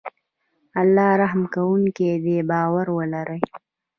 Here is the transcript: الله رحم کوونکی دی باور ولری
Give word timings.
الله 0.81 1.09
رحم 1.21 1.41
کوونکی 1.53 2.07
دی 2.23 2.37
باور 2.49 2.87
ولری 2.97 3.39